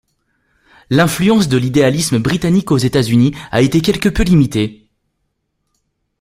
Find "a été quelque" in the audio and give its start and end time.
3.51-4.09